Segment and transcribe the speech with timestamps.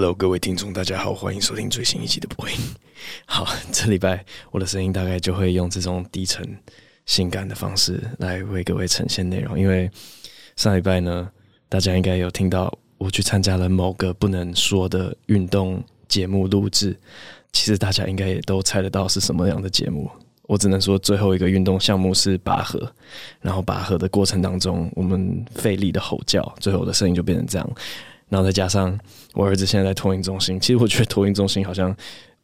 [0.00, 2.54] Hello，各位听众，大家好，欢迎收听最新一期的播音。
[3.26, 6.56] 好，这礼拜我的声音大概就会用这种低沉、
[7.04, 9.58] 性感的方式来为各位呈现内容。
[9.58, 9.90] 因为
[10.54, 11.28] 上礼拜呢，
[11.68, 16.96] 大家应该有听到我去参加了某个不能说的运动节目录制。
[17.52, 20.08] 其实大家应该也都猜得到是什么样的节目。
[20.42, 22.88] 我只能说，最后一个运动项目是拔河，
[23.40, 27.68] 然后拔河的过程当中，我们费力的吼叫，最后我的声音就变成这样。
[28.28, 28.96] 然后再加上
[29.38, 31.96] 我儿子现在在托婴中心，其实我觉得托婴中心好像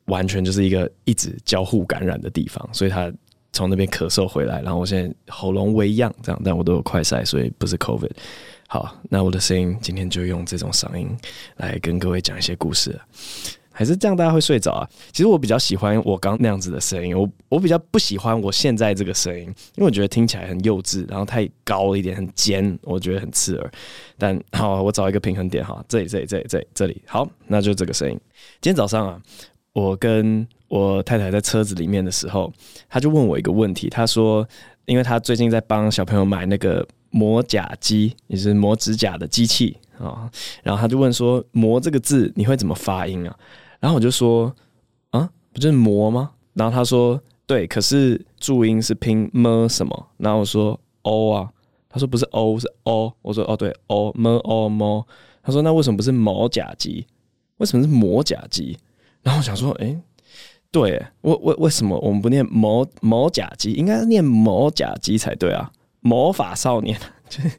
[0.05, 3.13] 完全就是一个一直交互感染的地方，所以他
[3.53, 8.13] 从那边咳嗽回来，然后我现在喉咙微痒这样，但我都有快塞，所以不是 COVID。
[8.69, 11.09] 好，那我的声音今天就用这种嗓音
[11.57, 12.97] 来跟各位讲一些故事。
[13.77, 14.89] 还是这样，大家会睡着啊？
[15.11, 23.73] 其实我比较喜欢我刚那样子的声音，我我比较不喜欢我现在这个声音，因为我觉得听起来很幼稚，然后太高一点，很尖，我觉得很刺耳。
[24.17, 28.17] 但 好，我找一个平衡点哈，这里，这里，这里，这里，这里，好，那就这个声音。
[28.61, 29.21] 今天早上啊，
[29.73, 32.53] 我跟我太太在车子里面的时候，
[32.89, 34.47] 他就问我一个问题，他说，
[34.87, 40.31] 因为他最近在帮小朋友买那个磨甲机，也是磨指甲的机器啊，
[40.63, 43.37] 然后他就问说，磨这个字你会怎么发音啊？
[43.81, 44.55] 然后我就说，
[45.11, 46.31] 啊，不就是魔吗？
[46.55, 50.07] 然后他说，对，可是注音是拼么什么？
[50.17, 51.51] 然后我说，o 啊，
[51.89, 55.07] 他说不是 o 是 o，我说哦对，o 么 o 么？
[55.43, 57.07] 他说那为什么不是磨甲机？
[57.59, 58.79] 为什么是魔甲机？
[59.23, 60.01] 然后我想说，哎，
[60.71, 63.73] 对，为为为什么我们不念磨磨甲机？
[63.73, 65.71] 应该念磨甲机才对啊！
[66.01, 67.51] 魔法少年，就 是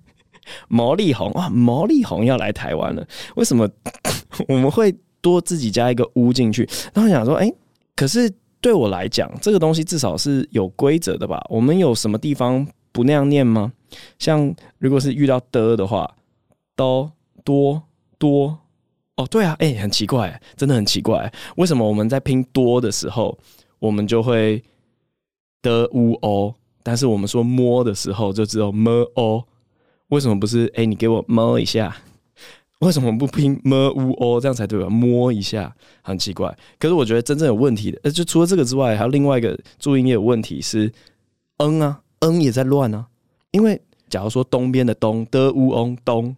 [0.67, 3.69] 魔力红哇，魔力红要来台湾了，为什么
[4.47, 4.95] 我们会？
[5.25, 7.51] 多自己加一个“乌”进去，然后想说，哎、
[7.95, 8.31] 可是
[8.61, 11.43] 对我来讲，这个东西至少是有规则的吧？
[11.49, 13.73] 我们有什么地方不那样念吗？
[14.19, 16.15] 像如果是遇到的的话，
[16.75, 17.09] 都
[17.43, 17.81] 多
[18.19, 18.55] 多，
[19.15, 23.35] 哦，对啊，哎、很奇怪，真的很奇怪，为什么我们在拼多的时候，
[23.79, 24.63] 我们就会
[25.63, 29.43] 的乌哦，但是我们说摸的时候就只有么哦？
[30.09, 30.71] 为什么不是？
[30.75, 31.97] 哎、你给我摸一下。
[32.85, 34.87] 为什么不拼么乌哦，这样才对吧？
[34.87, 36.55] 摸一下很奇怪。
[36.77, 40.93] 可是我觉得真正有问题的，呃，就除了这个之外，还有另外一个注音也有问题是，
[41.57, 43.07] 嗯啊，嗯也在乱啊。
[43.49, 46.35] 因为假如说东边的东的乌翁东，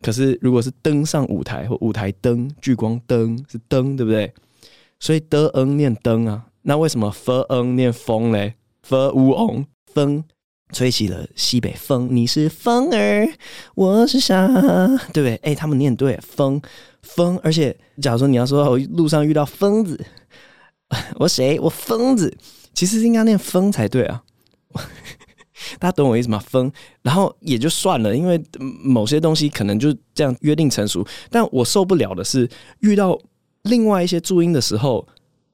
[0.00, 4.32] 可是如果是登上舞台或舞台灯聚光灯是灯，对不对？
[4.98, 10.24] 所以的嗯念灯啊，那为什么 f 嗯念风嘞？f 乌翁风。
[10.72, 13.28] 吹起了西北风，你是风儿，
[13.74, 14.46] 我是沙，
[15.12, 15.36] 对不对？
[15.42, 16.60] 哎、他们念对，风
[17.02, 17.38] 风。
[17.42, 20.04] 而且，假如说你要说我路上遇到疯子，
[21.20, 21.60] 我谁？
[21.60, 22.36] 我疯子，
[22.72, 24.22] 其实应该念风才对啊。
[25.78, 26.38] 大家懂我意思吗？
[26.38, 26.70] 风，
[27.02, 31.06] 然后也就算了，因为某些东西可能就这样约定成熟。
[31.30, 32.48] 但我受不了的是，
[32.80, 33.18] 遇到
[33.62, 35.06] 另外一些注音的时候，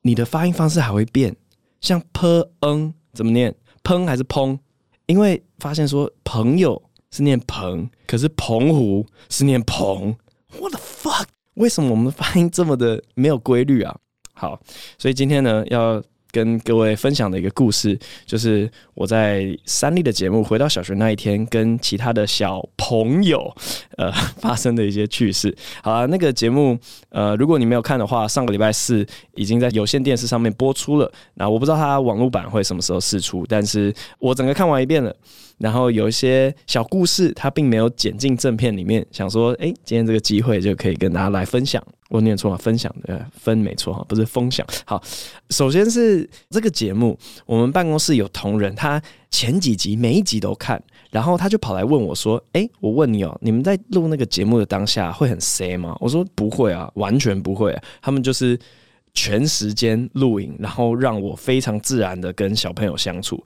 [0.03, 1.37] 你的发音方式还会变，
[1.81, 3.55] 像 p n 怎么念？
[3.85, 4.59] 砰还是砰？
[5.11, 10.17] 因为发现说朋友是念朋，可是澎湖是念澎
[10.59, 11.27] ，What the fuck？
[11.55, 13.97] 为什么我们的发音这么的没有规律啊？
[14.33, 14.61] 好，
[14.99, 16.03] 所以今天呢要。
[16.33, 23.55] 跟各位分享的一个故事，就是我在三立的节目回到小学那一天，跟其他的小朋友
[23.97, 25.55] 呃发生的一些趣事。
[25.83, 31.11] 好了，那个节目呃，如果你没有看的话，上个礼拜四已经在有线电视上面播出了。
[31.35, 35.15] 那我不知道它网络版会什么时候试出，但是我整个看完一遍了。
[35.61, 41.81] 然后有一些小故事，它并没有剪进正片里面，想说，哎，今天这个机会就可以跟大家来分享。
[42.09, 44.67] 我念错了，分享的分没错哈，不是分享。
[44.85, 45.01] 好，
[45.51, 47.17] 首先是这个节目，
[47.47, 49.01] 我们办公室有同仁，他
[49.31, 58.59] 前几集每一集都看，然后他就跑来问我说：“哎，我问你哦，你们在录那个节目的当下会很塞吗？”我说：“不会啊，完全不会啊。”他们就是
[59.15, 63.41] 全时间录影，然后让我非常自然的跟小朋友相处。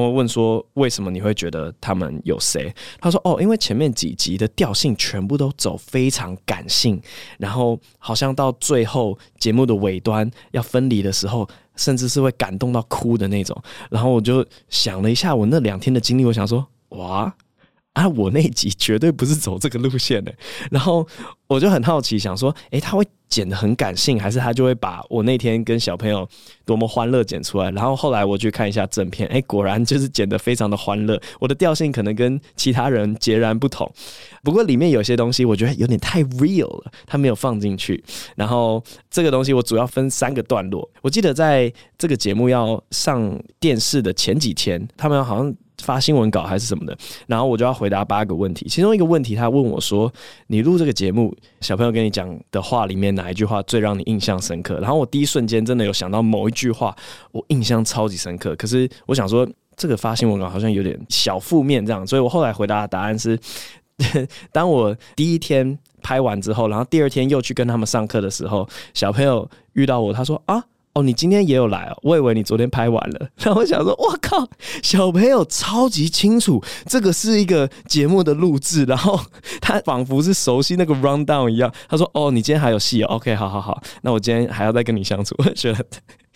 [0.00, 2.74] 我问说，为什么你会觉得他们有谁？
[3.00, 7.00] 他说哦，因为前面几集的调性全部都走非常感性，
[7.38, 13.56] 然后好像到最后节目的尾端要分离的时候，甚至是会感动到哭的那种。
[13.90, 17.34] 然后我就想了一下我那两天的经历，我想说哇。
[17.96, 20.30] 啊，我那一集绝对不是走这个路线的，
[20.70, 21.06] 然后
[21.46, 26.28] 我就很好奇，想说，诶，他会剪得很感性，还是他就会把我那天跟小朋友
[26.66, 27.70] 多么欢乐剪出来？
[27.70, 31.18] 然后后来我去看一下正片，诶，果然就是剪得非常的欢乐。
[31.40, 33.90] 我的调性可能跟其他人截然不同，
[34.44, 38.04] 不过里面有些东西我觉得有点太 real 了，他没有放进去。
[38.34, 40.86] 然后这个东西我主要分三个段落。
[41.00, 45.54] 我记得在这个节目要上电视的前几天，他们好像。
[45.82, 46.96] 发新闻稿还是什么的，
[47.26, 48.66] 然后我就要回答八个问题。
[48.68, 50.12] 其中一个问题，他问我说
[50.48, 56.96] ：“你录这个节目，小朋友跟你讲的话里面哪一句话最让你印象深刻？”然后我第一瞬间真的有想到某一句话，
[57.32, 58.56] 我印象超级深刻。
[58.56, 59.46] 可是我想说，
[59.76, 63.38] 这个发新闻稿好像有点小负面这样，所以我后来回答的答案是：
[64.52, 70.64] 当我第一天拍完之后，然后第二天又去跟他们上课的时候，小朋友遇到我，他说：“啊。”
[70.96, 73.28] 哦，你今天也有来哦，我以为你昨天拍完了。
[73.36, 74.48] 然后我想说，我靠，
[74.82, 79.20] 小朋友超级清楚，这个是一个节目的录制，然后
[79.60, 81.70] 他仿佛是熟悉那个 rundown 一样。
[81.86, 85.34] 他说：“哦，你今天还有戏哦，OK，好好好，那我今天还要再跟你相处。
[85.44, 85.84] ”我觉得。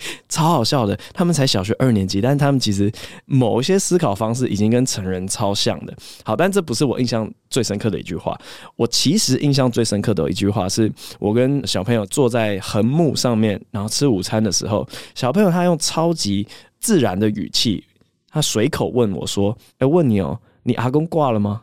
[0.28, 2.90] 超好笑的，他们才小学二年级，但是他们其实
[3.26, 5.94] 某一些思考方式已经跟成人超像的。
[6.24, 8.38] 好，但这不是我印象最深刻的一句话。
[8.76, 16.46] 我其实印象最深刻的一句话，是我跟小朋友坐在横木上面，然后吃午餐的时候，小朋友他用超级
[16.78, 17.84] 自然的语气，
[18.30, 21.62] 他随口问我说：“哎，问你哦，你阿公挂了吗？”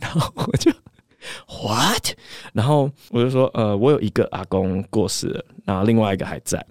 [0.00, 0.70] 然后我就
[1.48, 2.10] What？
[2.52, 6.62] 然后我就说：“呃，我有一个阿公过世了，然后另外一个还在。”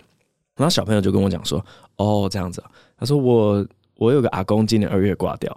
[0.56, 1.64] 然后小朋友就跟我讲说
[1.98, 2.64] ：“哦，这样子。”
[2.98, 3.66] 他说：“我
[3.96, 5.56] 我有个阿公今年二月挂掉。”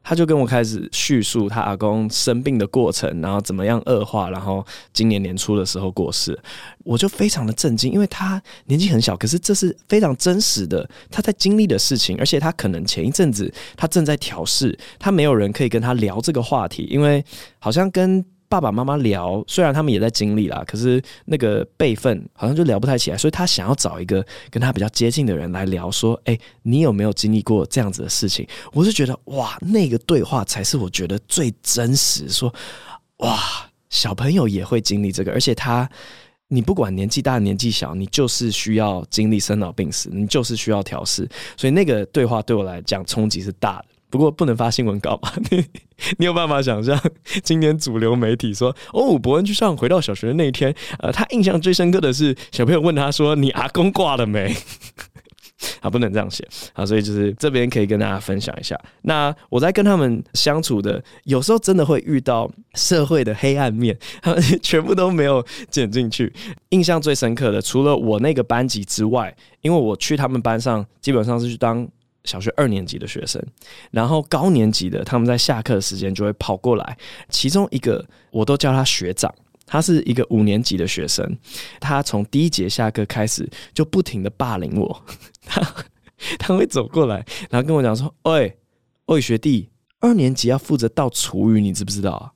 [0.00, 6.38] 他就跟我开始叙述他阿公生病的过程，然后怎么样恶化，然后今年年初的时候过世。
[6.82, 17.22] 我就非常的震惊，因为他年纪很小，可是这是非常真实的他在经历的事情，而且他可能前一阵子他正在调试，他没有人可以跟他聊这个话题，因为
[17.58, 18.24] 好像跟。
[18.48, 32.28] 爸爸妈妈聊，虽然他们也在经历啦，可是那个辈分好像就聊不太起来，所以他想要找一个跟他比较接近的人来聊，说：“诶、欸，你有没有经历过这样子的事情？”我是觉得，哇，那个对话才是我觉得最真实。
[32.28, 32.52] 说，
[33.18, 33.38] 哇，
[33.90, 35.88] 小朋友也会经历这个，而且他，
[36.48, 43.84] 你不管年纪大年纪小，你就是需要经历生老病死，你就是需要调试，所以那个对话对我来讲冲击是大的。
[44.10, 45.32] 不过不能发新闻稿嘛？
[45.50, 45.64] 你
[46.18, 46.98] 你有办法想象
[47.42, 54.54] 今天主流媒体说哦，伯恩去上回到小学的那一天，呃，他印象最深刻的是小朋友问他说：“你阿公挂了没？”
[55.80, 58.78] 啊，不能这样写啊，所以就是这边可以跟大家分享一下。
[59.02, 66.32] 那我在跟他们相处的，有时候真的会遇到社会的黑暗面，他们全部都没有剪进去。
[66.68, 71.86] 印象最深刻的，除了我那个班级之外，因为我去他们班上，基本上是去当。
[72.28, 73.42] 小学二年级的学生，
[73.90, 76.98] 然后高年级的，他们在下课时间就会跑过来。
[77.30, 79.34] 其中一个我都叫他学长，
[79.64, 81.26] 他是一个五年级的学生。
[81.80, 85.02] 他从第一节下课开始就不停的霸凌我。
[85.46, 85.62] 他
[86.38, 88.58] 他会走过来，然后跟我讲说：“喂，
[89.06, 89.70] 喂，学弟，
[90.00, 92.32] 二年级要负责倒厨余，你知不知道啊？”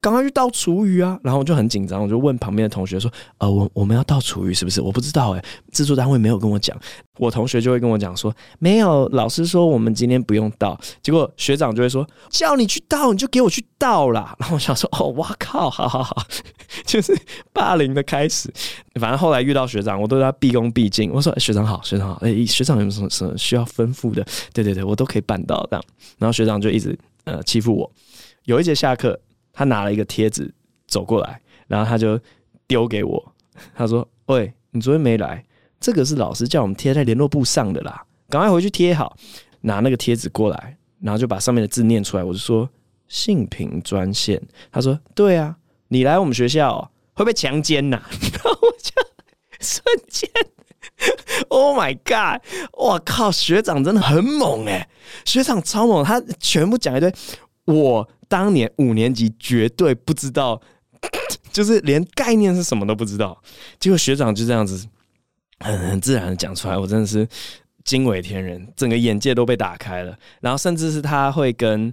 [0.00, 1.18] 赶快去倒厨余啊！
[1.22, 4.80] 然后我就很紧张，我就问旁边的同学说：“呃，我我们要倒厨余是不是？
[4.80, 6.74] 我不知道诶，制作单位没有跟我讲。”
[7.18, 14.34] 我同学就会跟我讲说：“没有，老师说我们今天不用倒。”结果学长就会说：“叫你去倒，你就给我去倒啦。
[14.40, 16.26] ”然后我想说：“哦，哇靠，好好好，
[16.86, 17.14] 就是
[17.52, 18.50] 霸凌的开始。”
[18.98, 21.12] 反正后来遇到学长，我都对他毕恭毕敬。
[21.12, 22.16] 我说：“学长好，学长好。
[22.22, 24.26] 诶，学长有什么什么需要吩咐的？
[24.54, 25.84] 对对对，我都可以办到这样。”
[26.16, 27.92] 然后学长就一直呃欺负我。
[28.44, 29.20] 有一节下课。
[29.52, 30.52] 他拿了一个贴纸
[30.86, 32.18] 走过来，然后他就
[32.66, 33.32] 丢给我。
[33.74, 35.44] 他说：“喂，你昨天没来，
[35.78, 39.16] 这个是老师叫我们贴在联络簿上的啦，赶快回去贴好。”
[39.62, 42.24] 拿那个贴纸过来，然后就把上面的字念出来。
[42.24, 42.66] 我就说
[43.08, 44.40] ：“性平专线。”
[44.72, 45.54] 他说：“对啊，
[45.88, 48.00] 你来我们学校会被强奸呐？”
[48.32, 48.90] 然后我就
[49.60, 50.30] 瞬间，
[51.48, 52.40] Oh my God！
[52.72, 54.88] 我靠，学长真的很猛诶，
[55.26, 57.12] 学长超猛，他全部讲一堆
[57.66, 58.08] 我。
[58.30, 60.62] 当年五年级绝对不知道，
[61.50, 63.42] 就是连概念是什么都不知道。
[63.80, 64.86] 结果学长就这样子
[65.58, 67.26] 很很自然的讲出来，我真的是
[67.82, 70.16] 惊为天人，整个眼界都被打开了。
[70.40, 71.92] 然后甚至是他会跟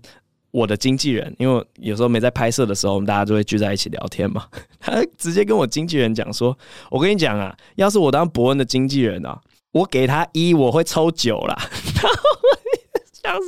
[0.52, 4.46] 我的经纪人，因为有时候没在拍摄的时候，我们大家就会聚在一起聊天嘛。
[4.80, 6.56] 他直接跟我经纪人讲说
[6.92, 9.42] ：“我跟你讲啊，要是我当博恩的经纪人啊，
[9.72, 11.58] 我给他一，我会抽九啦。
[11.98, 13.48] ”然后我想说。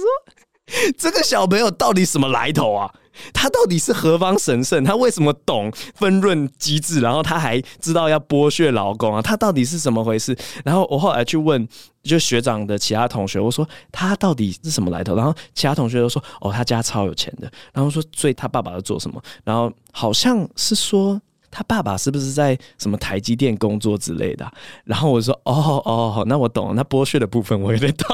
[0.97, 2.93] 这个小朋友到底什么来头啊？
[3.33, 4.81] 他到底是何方神圣？
[4.81, 7.01] 他为什么懂分润机制？
[7.01, 9.21] 然后他还知道要剥削劳工啊？
[9.21, 10.33] 他到底是怎么回事？
[10.63, 11.67] 然后我后来去问，
[12.01, 15.15] 就学长的其他同学，我说他到底是什么来头？
[15.15, 17.51] 然后其他同学都说，哦，他家超有钱的。
[17.73, 19.21] 然后说，所以他爸爸在做什么？
[19.43, 21.21] 然后好像是说
[21.51, 24.49] 他爸爸是不是在什么台积电工作之类的？
[24.85, 28.07] 然后我说，哦哦，那我懂了，那剥削的部分我有点懂。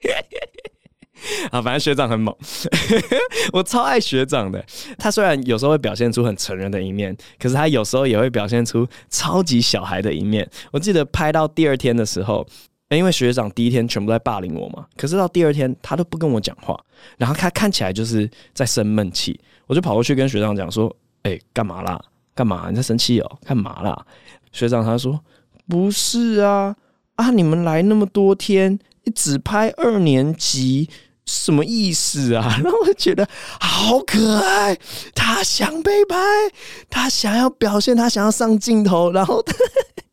[1.50, 2.34] 啊，反正学长很猛，
[3.52, 4.64] 我超爱学长的。
[4.96, 10.48] 他虽然有时候会表现出很成人的一面，可是他有时候也会表现出超级小孩的一面。
[10.70, 12.46] 我记得拍到第二天的时候，
[12.90, 16.78] 因为学长第一天全部在霸凌我嘛，可是到第二天他都不跟我讲话，
[17.16, 22.00] 然后他看起来就是在生闷气，我就跑过去跟学长讲说：“哎，干嘛啦？
[22.34, 22.68] 干嘛？
[22.70, 23.38] 你在生气哦？
[23.44, 24.06] 干嘛啦？”
[24.52, 25.20] 学长他说
[25.68, 26.76] ：“不是啊，
[27.16, 28.78] 啊，你们来那么多天，
[29.10, 30.88] 只拍二年级。”
[31.28, 32.56] 什么意思啊？
[32.64, 33.28] 然后我觉得
[33.60, 34.74] 好可爱，
[35.14, 36.16] 他想被拍，
[36.88, 39.54] 他想要表现，他想要上镜头，然后他，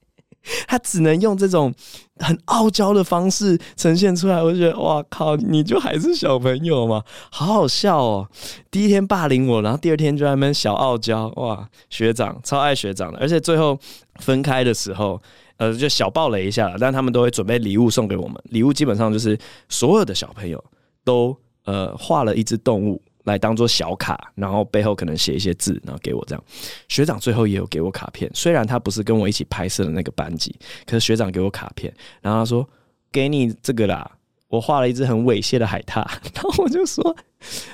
[0.67, 1.73] 他只能用这种
[2.17, 4.43] 很傲娇的方式呈现出来。
[4.43, 8.27] 我觉得哇靠，你就还是小朋友嘛，好好笑哦！
[8.69, 13.79] 第一天霸凌我，然后第二天就在那边小傲娇，哇，学长超爱学长的，而且最后
[14.19, 15.21] 分开的时候，
[15.57, 19.37] 呃，就小爆雷一下了，但他们都会准备礼物送给我们，礼物基本上就是
[19.69, 20.63] 所有的小朋友。
[21.05, 26.43] 都呃画了一只动物来当做小卡，然后背后可能写一些字，然后给我这样。
[26.87, 30.57] 学长最后也有给我卡片，虽然他不是跟我一起拍摄的那个班级，
[30.87, 32.67] 可是学长给我卡片，然后他说
[33.13, 34.09] ：“给你这个啦，
[34.47, 35.97] 我画了一只很猥亵的海獭。
[36.33, 37.15] ”然后我就说：“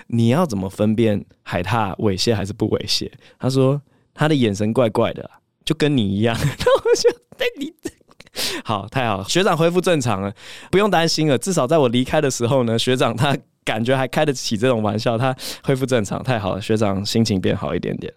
[0.08, 3.10] 你要怎么分辨海獭猥亵还是不猥亵？”
[3.40, 3.82] 他说
[4.14, 5.30] ：“他的眼神怪怪的，
[5.66, 6.36] 就跟你一样。
[6.40, 7.74] ”然后我就对你。
[8.64, 10.34] 好，太好了，学长恢复正常了，
[10.72, 11.38] 不用担心了。
[11.38, 16.62] 至少在我离开的时候呢，学长他感觉还开得起这种玩笑，他恢复正常，太好了。
[16.62, 18.12] 学长心情变好一点点。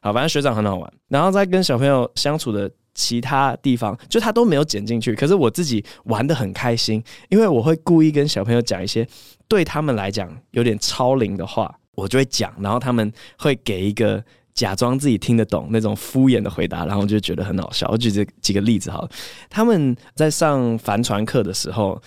[0.00, 0.92] 好，反正学长很好玩。
[1.08, 9.06] 然后在跟小朋友相处的其他地方，就他都没有剪进去，可是我自己玩得很开心，因为我会故意跟小朋友讲一些
[9.46, 14.24] 对他们来讲有点超龄的话，我就会讲，然后他们会给一个。
[14.60, 17.88] 假装自己听得懂那种敷衍的回答，然后就觉得很好笑。
[17.90, 19.10] 我举这几个例子好了，
[19.48, 21.98] 他们在上帆船课的时候，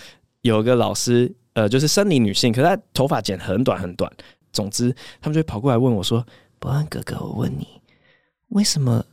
[0.42, 4.08] 有一个老师，呃，就是生理女性，可是她头发剪很短很短。
[4.52, 6.24] 总之，他们就会跑过来问我说
[6.60, 7.68] ：“博恩哥哥，我问你，
[8.50, 9.04] 为什么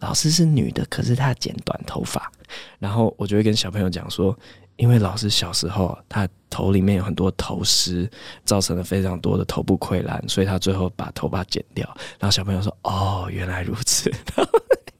[0.00, 2.30] 老师是女的，可是她剪短头发？”
[2.78, 4.38] 然后我就会跟小朋友讲说。
[4.80, 8.08] 因为老师小时候，他头里面有很多头虱，
[8.44, 11.86] 造成了非常多的头部溃烂，所以他最后把头发剪掉。
[12.18, 14.10] 然后小朋友说：“哦，原来如此。”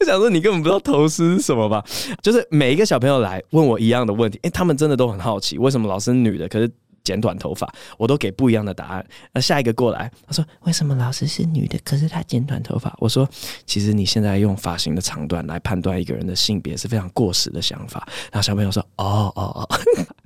[0.00, 1.82] 我想说，你根本不知道头虱是什么吧？
[2.22, 6.70] 就是每一个小朋友来问我一样的问题，诶，他们真的都很好奇，为什么老师女的，可是。
[7.10, 9.04] 剪短头发，我都给不一样的答案。
[9.32, 13.28] 那下一个过来，他说：“为什么老师是女的，可是她剪短头发？”我说
[13.66, 19.68] ：“其实你现在用发型的长短来判断一个人的性别是非常过时的想法。”然后小朋友说：“哦哦哦。”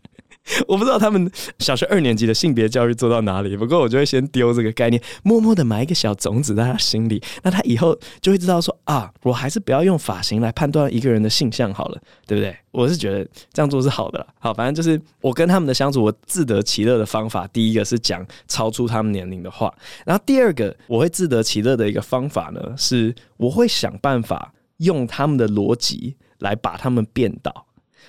[0.69, 12.55] 我不知道他们小学二年级的性别教育做到哪里，不过我就会先丢这个概念，默默的埋一个小种子在他心里，那他以后就会知道说啊，我还是不要用发型来判断一个人的性向好了，对不对？
[12.71, 14.27] 我是觉得这样做是好的啦。
[14.39, 19.73] 好，反正就是我跟他们的相处，我自得其乐的方法，第一个是讲超出他们年龄的话，
[20.05, 27.67] 然后第二个我会自得其乐的一个方法呢，是我会想办法用他们的逻辑来把他们变倒。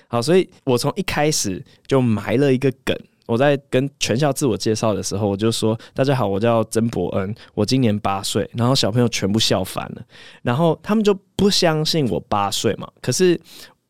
[0.08, 2.96] 好，所以我从一开始就埋了一个梗。
[3.26, 10.02] 我在跟全校自我介绍的时候，我就说：“大家好，我叫曾伯恩，我今年八岁。”然后小朋友全部笑翻了，
[10.42, 12.88] 然后他们就不相信我八岁嘛。
[13.02, 13.36] 可是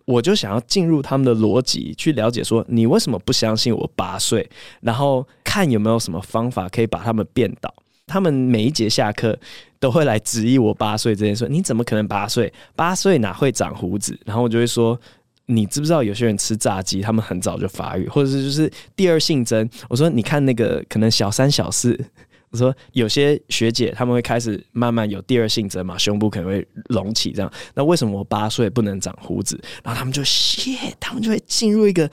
[0.07, 4.49] 我就想要进入他们的逻辑，去了解说你为什么不相信我八岁，
[4.81, 7.71] 然后看有没有什么方法可以把他们变倒。
[8.07, 9.39] 他们每一节下课
[9.79, 12.51] 都会来质疑我八岁这件事：“你怎么可能八岁？
[12.75, 14.99] 八岁哪会长胡子？”然后我就会说。
[15.47, 19.69] 你知不知道有些人吃炸鸡，他们很早就发育，或者是就是第二性征？
[19.89, 21.97] 我说你看那个可能小三小四，
[22.51, 27.53] 我说有些学姐他们会开始慢慢有第二性征嘛，胸部可能会隆起这样。
[27.75, 29.57] 那为什么我八岁不能长胡子？
[29.85, 32.11] 然后他们就谢，他们就会进入一个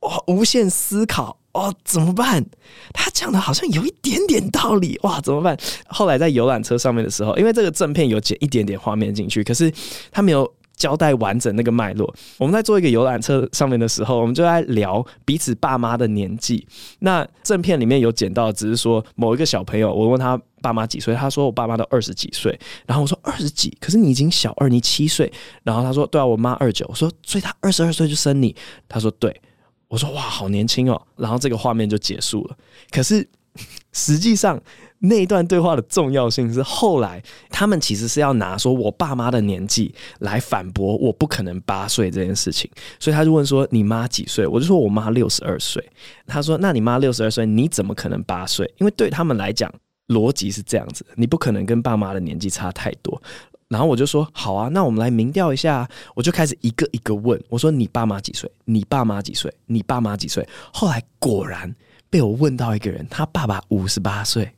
[0.00, 2.46] 哇无限思考哦，怎么办？
[2.94, 5.58] 他讲的好像有一点点道理哇，怎么办？
[5.88, 9.72] 后来在游览车上面的时候，因为这个正片有剪一点点画面进去，可是
[10.12, 10.48] 他没有。
[10.78, 12.14] 交代完整那个脉络。
[12.38, 16.66] 我们在做一个游览车上面的时候，我们就在聊彼此爸妈的年纪。
[17.00, 22.58] 那正片里面有剪到，只是说某一个小朋友，我问他爸妈几岁，他说我爸妈都二十几岁。
[22.86, 25.30] 然后我说二十几，可是你已经小二，你七岁。
[25.64, 26.86] 然后他说对啊，我妈二九。
[26.88, 28.54] 我说所以他二十二岁就生你。
[28.88, 29.34] 他说对。
[29.88, 31.00] 我说哇，好年轻哦。
[31.16, 32.56] 然后这个画面就结束了。
[32.90, 33.26] 可是
[33.92, 34.60] 实际上。
[35.00, 42.68] 那一段对话的重要性是后来他们其实是要拿说我爸妈的年纪来反驳我不可能八岁这件事情，
[42.98, 44.44] 所以他就问说你妈几岁？
[44.44, 45.88] 我就说我妈六十二岁。
[46.26, 48.68] 他说那你妈六十二岁，你怎么可能八岁？
[48.78, 49.72] 因为对他们来讲
[50.08, 53.22] 逻辑是这样子，你不可能跟爸妈的年纪差太多。
[53.68, 55.88] 然后我就说好啊，那我们来民调一下。
[56.16, 58.50] 我就开始一个一个问，我说你爸妈几岁？
[58.64, 59.54] 你爸妈几岁？
[59.66, 60.44] 你爸妈几岁？
[60.72, 61.72] 后来果然
[62.10, 64.50] 被我问到一个人，他爸爸五十八岁。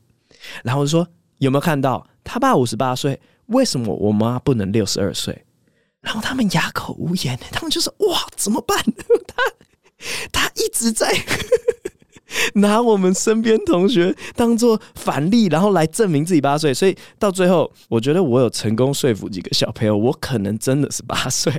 [0.63, 1.07] 然后说
[1.39, 5.45] 有没有看到他爸五十八岁，为什么我妈不能六十二岁？
[6.01, 8.79] 然后他们哑口无言，他们就说：“哇，怎么办？”
[9.29, 9.43] 他
[10.33, 11.13] 他一直在
[12.55, 16.73] 拿我们身边同学当做反例，然后来证明自己八岁。
[16.73, 21.53] 所以到最后，我觉得我有成功说服几个小朋友，我可能真的是八岁。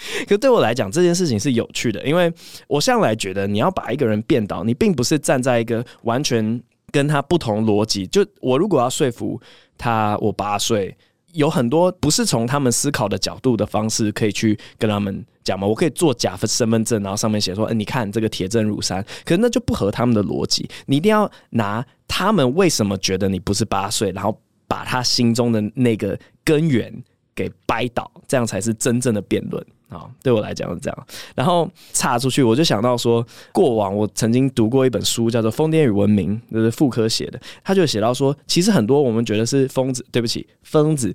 [0.28, 2.32] 可对我来讲，这件事情是有趣的，因为
[2.66, 8.06] 我向来觉得，你要把一个人变倒，你并不是站在一个完全跟他不同逻辑。
[8.06, 9.40] 就我如果要说服
[9.76, 10.96] 他，我八岁。
[11.34, 15.66] 有很多不是从他们思考的角度的方式可以去跟他们讲嘛？
[15.66, 20.66] 我可以做假身份证，然后上面写说：“哎，你看这个铁证如山。”可是那就不合他们的逻辑。
[20.86, 26.90] 你一定要拿他们为什么觉得你不是八岁，然后把他心中的那个根源
[27.34, 29.64] 给掰倒，这样才是真正的辩论。
[29.88, 31.06] 啊，对我来讲是这样。
[31.34, 37.40] 然后岔出去，我就想到说，过往我曾经读过一本书，叫做《疯癫与文明》，就是傅科写的。
[37.64, 41.12] 他就写到说，其实很多我们觉得是疯子，对不起，疯子，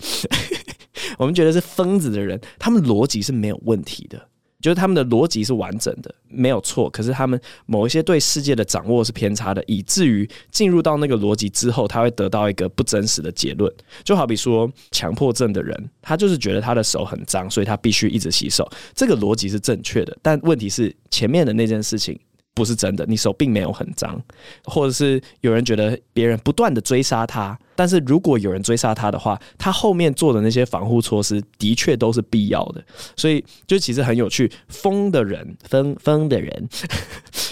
[1.18, 4.28] 我们觉得是疯子的人，他们逻辑是没有问题的。
[4.64, 6.90] 就是他们的逻辑是完整的，没有错。
[6.90, 13.70] 可是他们某一些对世界的掌握是偏差的，以至于进入到那个逻辑之后，他会得到一个不真实的结论。
[14.06, 18.66] 就好比说强迫症的人，他就是觉得他的手很脏，所以他必须一直洗手。
[18.96, 22.18] 这个逻辑是正确的，但问题是前面的那件事情。
[22.56, 24.22] 不是真的，你手并没有很脏，
[24.66, 32.84] 或者是有人觉得别人不断的追杀他，但是如果有人追杀他的话，他后面做的那些防护措施的确都是必要的，
[33.16, 34.52] 所以就其实很有趣。
[34.68, 36.70] 疯的人，疯疯的人，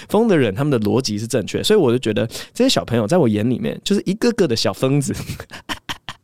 [0.08, 5.16] 疯的人，他们的逻辑是正确，所以我就觉得这些小朋友在我眼里面就是一个个的小疯子，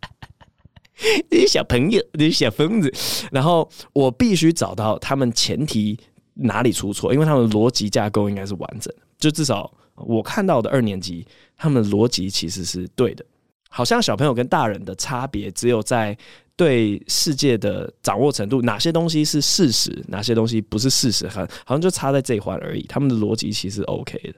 [1.32, 2.94] 这些小朋友，这些小疯子，
[3.32, 5.98] 然后我必须找到他们前提。
[6.40, 7.14] 哪里出错？
[7.14, 11.26] 因为他们逻辑架构应该是完整的，就至少我看到的二年级，
[11.56, 13.26] 他们的逻辑其实是对的。
[13.70, 16.18] 好像小朋友跟大人的差别只有在
[16.56, 22.84] 对世界的掌握程度，哪些东西是事实，哪些东西不是事实，好像就差在这一环而已。
[22.88, 24.36] 他们的逻辑其实 OK 的。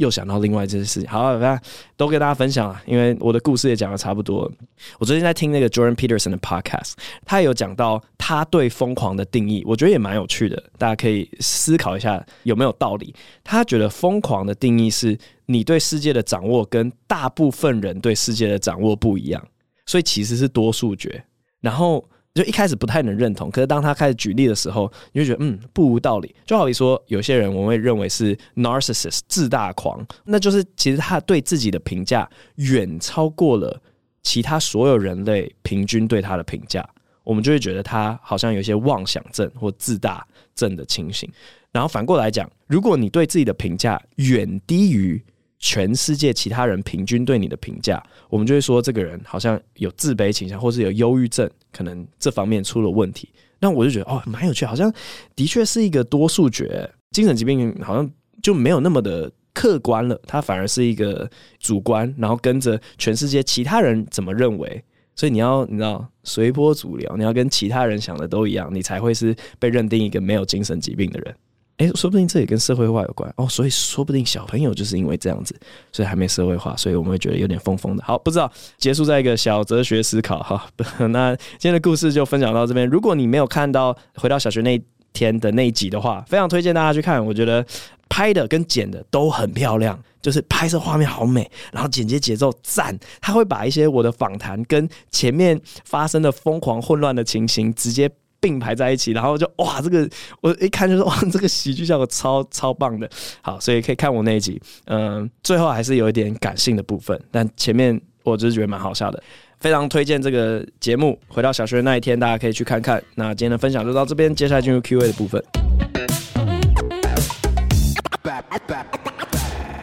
[0.00, 1.60] 又想到另外一件事情，好，那
[1.94, 4.50] 都跟大家分享了，因为我的故事也讲的差不多。
[4.98, 6.94] 我最近在听那个 Jordan Peterson 的 podcast，
[7.26, 13.14] 他有讲到他对疯狂的定义，我觉得也蛮有趣的，大家可以思考一下有没有道理。
[13.44, 19.46] 他觉得疯狂的定义是你对世界的掌握跟大部分人对世界的掌握不一样，
[19.84, 21.22] 所以其实是多数决。
[21.60, 22.02] 然后。
[22.32, 26.32] 就一开始不太能认同，可是当他开始举例的时候，你就觉得嗯，不无道理。
[26.46, 33.82] 就好比说，有些人我们会认为是 narcissist 自大狂，那就是其实他对自己的评价远超过了
[34.22, 36.88] 其他所有人类平均对他的评价，
[37.24, 41.28] 我们就会觉得他好像有一些妄想症或自大症的情形。
[41.72, 45.20] 然后反过来讲，如果你对自己的评价远低于
[45.60, 53.28] 全世界其他人平均对你的评价，我们就会说这个人好像有自卑倾向，或是有忧郁症，可能这方面出了问题。
[53.60, 54.92] 那我就觉得哦，蛮有趣，好像
[55.36, 58.10] 的确是一个多数觉，精神疾病好像
[58.42, 64.82] 就没有那么的客观了，它反而是一个主观，然后跟着全世界其他人怎么认为。
[65.14, 71.34] 所以你要你知道随波逐流，你要跟其他人想的都一样，你才会是被认定一个没有精神疾病的人。
[71.80, 75.58] 诶、说不定这也跟社会化有关哦，所以说不定小朋友就是因为这样子，
[75.90, 78.04] 所以还没社会化，所以我们会觉得有点疯疯的。
[78.04, 80.66] 好，不知道结束在一个小哲学思考哈。
[81.08, 82.86] 那今天的故事就分享到这边。
[82.86, 84.78] 如果你没有看到回到小学那
[85.14, 87.24] 天的那一集的话，非常推荐大家去看。
[87.24, 87.64] 我觉得
[88.10, 92.94] 拍的跟剪的都很漂亮，就是拍摄画面好美，然后剪接节奏赞。
[93.22, 98.10] 他会把一些我的访谈跟前面发生的疯狂混乱的情形直接。
[98.40, 100.08] 并排在一起，然后就哇，这个
[100.40, 103.08] 我一看就说哇，这个喜剧效果超超棒的。
[103.42, 109.22] 好，所以可以看我那一集，嗯，最后还是有一点感性的部分，但前面我只是觉得蛮好笑的，
[109.58, 111.18] 非常推荐这个节目。
[111.28, 113.02] 回到小学那一天，大家可以去看看。
[113.14, 115.42] 那今天的分享就到这边，接下来进入 Q&A 的部分。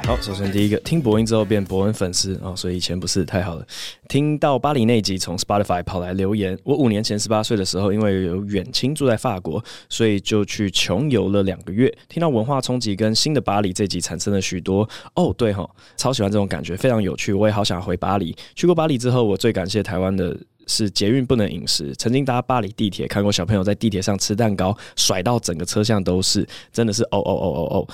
[0.07, 3.67] 好，首先第一个听博恩之后变博恩粉丝哦，所以以前不是太好了。
[4.07, 6.57] 听到巴黎那集，从 Spotify 跑来留言。
[6.63, 11.93] 我五年前十八岁的时候，因为有远亲住在法国，所以就去穷游了两个月。
[12.07, 17.33] 听到文化冲击跟新的巴黎这集，产生了许多哦，对哈，超喜欢这种感觉，非常有趣。
[17.33, 18.33] 我也好想回巴黎。
[18.55, 20.33] 去过巴黎之后，我最感谢台湾的
[20.67, 21.93] 是捷运不能饮食。
[21.95, 27.87] 曾经搭巴黎地铁，看过小朋友在地铁上吃蛋糕，甩到整个车厢都是，真的是哦哦哦哦哦。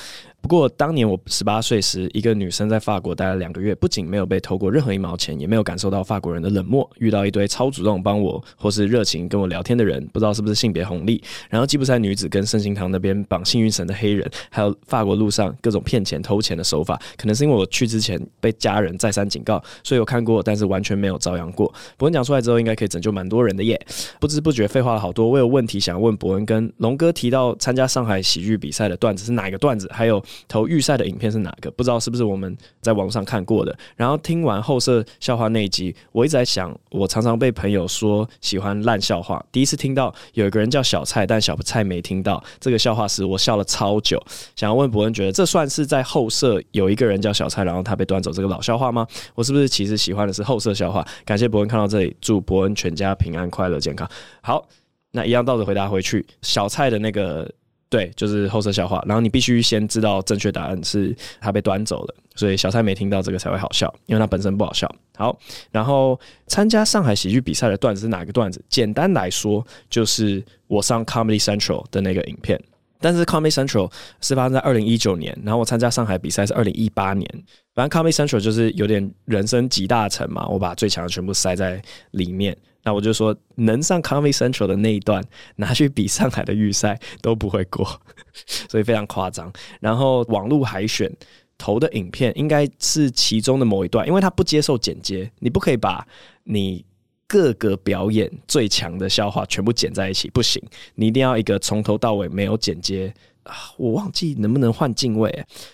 [0.43, 11.23] 不过当年我十八岁时，一个女生在法国待了两个月，不仅没有被偷过任何一毛钱，也没有感受到法国人的冷漠，遇到一堆超主动帮我或是热情跟我聊天的人，不知道是不是性别红利。
[11.49, 21.73] 然后吉普赛女子跟圣心堂那边绑幸运绳的黑人，还有法国路上各种骗钱偷钱的手法，可能是因为我去之前被家人再三警告，所以我看过，但是完全没有遭殃过。
[21.95, 23.79] 博恩讲出来之后，应该可以拯救蛮多人的耶。
[24.19, 29.89] 不知不觉废话了好多，我有问题想要问博恩，跟龙哥提到参加上海喜剧比赛的段子是哪一个段子？
[29.89, 31.69] 还有投预赛的影片是哪个？
[31.71, 33.75] 不知道是不是我们在网上看过的。
[33.95, 39.43] 然后听完后设笑话那一集，我一直在想，我常常被朋友说喜欢烂笑话。
[39.51, 44.23] 第一次听到有一个人叫小蔡，但小蔡没听到这个笑话时，我笑了超久。
[44.55, 49.07] 想要问伯恩，觉得这算是在后设有一个人叫小蔡，然后他被端走这个老笑话吗？
[49.35, 51.05] 我是不是其实喜欢的是后设笑话？
[51.25, 54.09] 感谢伯恩看到这里，祝伯恩全家平安、快乐、健康。
[54.41, 54.67] 好，
[55.11, 57.49] 那一样倒着回答回去，小蔡的那个。
[57.93, 59.03] 对，就是后设笑话。
[59.05, 64.91] 然后你必须先知道正确答案是他被端走了，所以小蔡没听到这个才会好笑，因为他本身不好笑。
[65.15, 65.37] 好，
[65.69, 68.59] 然后参加上海喜剧比赛的段子是哪个段子？
[68.67, 72.59] 简单来说，就是我上 Comedy Central 的那个影片。
[72.99, 77.29] 但是 Comedy Central 是发生在二零一九年，然后我参加上海比赛是二零一八年。
[77.75, 81.79] 反正 Comedy Central 就是有点人生集大成嘛，我把最强的全部塞在
[82.09, 82.57] 里面。
[82.83, 85.23] 那我就说，能上 Comedy Central 的那一段
[85.55, 87.87] 拿去比上海的预赛都不会过，
[88.69, 89.51] 所以非常夸张。
[89.79, 91.11] 然后网络海选
[91.57, 96.05] 投的影片应该是其中的某一段，因为它不接受剪接，你不可以把
[96.43, 96.83] 你
[97.25, 100.61] 各个表演最强的笑话全部剪在一起，不行，
[100.95, 103.55] 你一定要一个从头到尾没有剪接啊！
[103.77, 105.29] 我忘记能不能换镜位，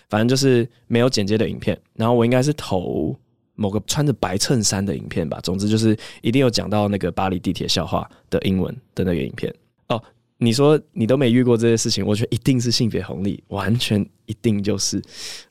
[0.08, 1.76] 反正就是没有剪接的影片。
[1.94, 3.18] 然后我应该是投。
[3.60, 9.54] 某个穿着白衬衫的影片吧，总之就是一定有讲到那个巴黎地铁笑话的英文的那个影片
[9.88, 10.02] 哦。
[10.38, 14.98] 你说你都没遇过这些事情，我觉得一定是性别红利，完全一定就是，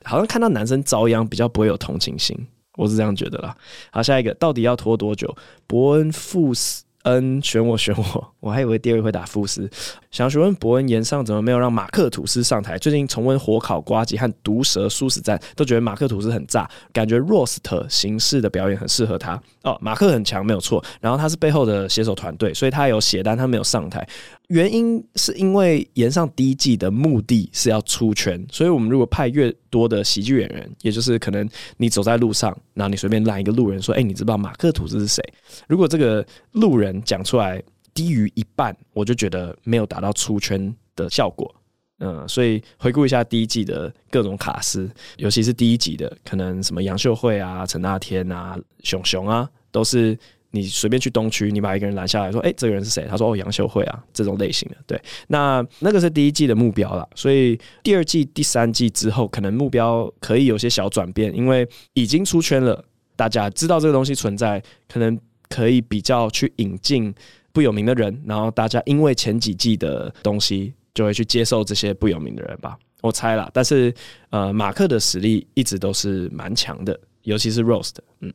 [0.04, 2.36] 好像看到男生遭殃比较不会有同情心，
[2.76, 3.56] 我是这样觉得啦。
[3.92, 5.38] 好，下一个到底要拖多久？
[5.68, 6.84] 伯恩富斯。
[7.04, 9.70] 恩，选我选我， 我还以为第二位会打富斯。
[10.12, 12.78] 想询问博恩岩上怎么没有让马克吐斯上台？
[12.78, 17.58] 最近重温火烤呱吉和毒蛇殊死战，都觉得马克吐斯很炸，感觉 roast
[17.90, 19.42] 形式的表演很适合他。
[19.64, 24.08] 哦，马克很强没有错，然后他是背后的写手团队，所以他有写单，他没有上台。
[24.48, 35.24] 原因是因为炎上第一季的目的是要出圈，所以我们如果派越多的喜剧演员，也就是可能你走在路上，然后你随便拦一个路人说：“哎，你知道马克吐斯是谁？”
[35.70, 37.62] 如果这个路人讲出来
[37.94, 41.54] 低于一半，我就觉得没有达到出圈的效果。
[42.00, 50.18] 嗯，所以回顾一下第一季的各种卡司，尤其是第一集的，可能什么杨秀慧啊、陈大天啊、熊熊啊，都是。
[50.52, 62.84] 你随便去东区，你把一个人拦下来说：“哎、这个人是谁？”他说：“哦，杨秀慧啊，这种类型的。”对，那那个是第一季的目标了，所以第二季、第三季之后，可能目标可以有些小转变，因为已经出圈了，
[63.16, 65.16] 大家知道这个东西存在，可能
[65.50, 67.14] 可以比较去引进
[67.52, 72.78] 不有名的人，然后大家因为前几季的东西，就会去接受这些不有名的人吧。
[73.02, 73.94] 我猜啦，但是
[74.30, 78.32] 呃，马克的实力一直都是蛮强的，尤其是 Roast，嗯。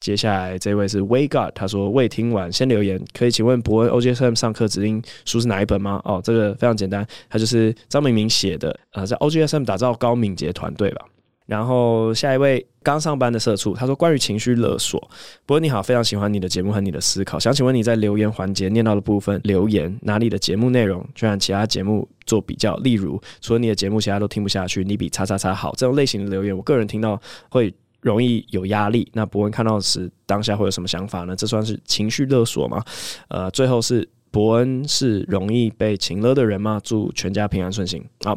[0.00, 6.00] 接下来这位是 Way God，他说未听完先留言，可以请问博恩 OGSM 上课指令书是哪一本吗？
[6.06, 11.04] 哦，这个非常简单，他就是张明明写的，呃，在 OGSM 打造高敏捷团队吧。
[11.50, 15.10] 然后下一位刚上班的社畜，他说关于情绪勒索，
[15.44, 27.74] 博恩你好，非常喜欢你的节目和你的思考，想请问你在留言环节念到的部分留言哪里的节目内容，就和其他节目做比较，例如除了你的节目，其他都听不下去，你比叉叉叉好，这种类型的留言，我个人听到会。
[28.02, 31.36] 容易有压力，那博文看到时当下会有什么想法呢？
[31.36, 32.82] 这算是情绪勒索吗？
[33.28, 36.80] 呃，最后是伯恩是容易被情勒的人吗？
[36.82, 38.04] 祝全家平安顺心。
[38.24, 38.36] 啊，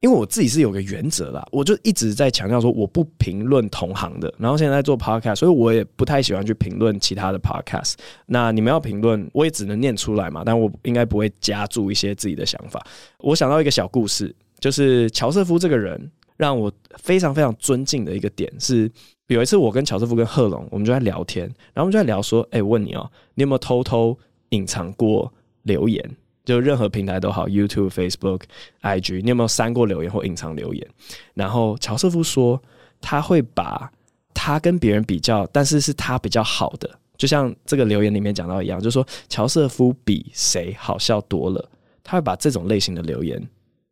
[0.00, 7.94] 因为我自己是有个原则啦，我就一直在强调说我不评论同行的，然后现在在做 podcast，所以我也不太喜欢去评论其他的 podcast。
[8.26, 12.84] 那你们要评论，我也只能念出来嘛，但我应该不会加注一些自己的想法。
[13.18, 16.10] 我想到一个小故事，就是乔瑟夫这个人。
[16.38, 18.92] 让我非常非常尊敬的一个点是，
[19.28, 24.14] 有一次我跟乔瑟夫跟贺龙，我们就在聊天，然后我们就在聊说，哎、问你哦，你有没有偷偷
[24.50, 25.32] 隐藏过
[25.62, 26.16] 留言？
[26.44, 28.42] 就任何平台都好，YouTube、Facebook、
[28.82, 30.88] IG，你有没有删过留言或隐藏留言？
[31.34, 32.62] 然后乔瑟夫说，
[33.00, 33.90] 他会把
[34.32, 41.68] 他跟别人比较，但是是他比较好的，就像这个留言里面讲到一样，就是说乔瑟夫比谁好笑多了，
[42.04, 43.44] 他会把这种类型的留言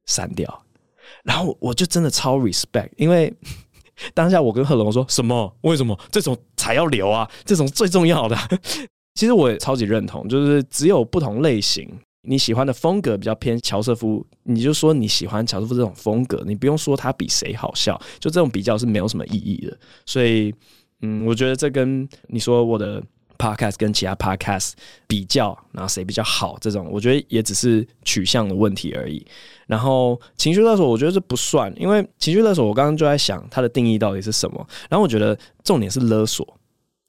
[0.07, 0.63] 删掉。
[1.25, 3.35] 然后我就真的超 respect，因为
[4.15, 5.53] 当下我跟贺龙说什么？
[5.63, 7.29] 为什么这种才要留啊？
[7.45, 8.39] 这种最重要的。
[9.15, 11.89] 其实我也超级认同，就是只有不同类型
[12.23, 19.77] 你喜欢的风格比较偏乔瑟夫，你就说你喜欢乔瑟夫这种风格，你不用说他比谁好笑，就这种比较是没有什么意义的。
[20.07, 20.53] 所以，
[21.03, 23.03] 嗯，我觉得这跟你说我的
[23.37, 24.73] podcast 跟其他 podcast
[25.07, 29.25] 比较，然后谁比较好，这种我觉得也只是取向的问题而已。
[29.67, 34.67] 然后情绪勒索，我觉得这不算，因为情绪勒索，我刚刚就在想它的定义到底是什么。
[34.89, 36.59] 然后我觉得重点是勒索。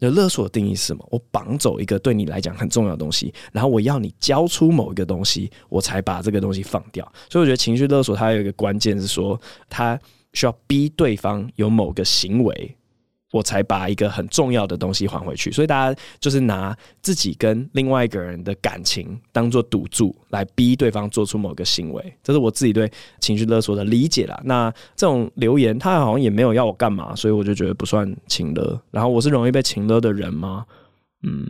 [0.10, 1.08] 勒索的定义是什么？
[1.12, 7.06] 我绑走一个对你来讲很重要的东西，然后我要你交出某一个东西，我才把这个东西放掉。
[7.30, 9.40] 所以我觉得情绪勒索它有一个关键是说，
[9.70, 10.00] 它
[10.34, 12.76] 需要逼对方有某个行为。
[13.36, 22.18] 我才把一个很重要的东西还回去，所以大家就是拿自己跟另外一个人的感情当做赌注，来逼对方做出某个行为。
[22.24, 24.40] 这是我自己对情绪勒索的理解啦。
[24.46, 28.82] 那这种留言，他好像也没有要我干嘛，所以我就觉得不算情勒。
[28.90, 30.66] 然后我是容易被情勒的人吗？
[31.24, 31.46] 嗯，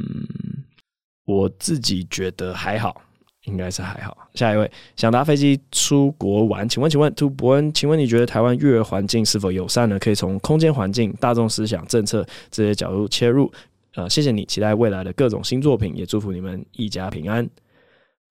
[1.26, 3.00] 我自己觉得还好。
[3.46, 4.18] 应该是还好。
[4.34, 9.98] 下一位想搭飞机出国玩，请问，请问，图伯恩，请问你觉得台湾育儿环境是否友善呢？
[10.00, 13.52] 可以从空间环境、大众思想、政策这些角度切入。
[13.94, 17.48] 呃，谢谢你，期待未来的各种新作品，也祝福你们一家平安。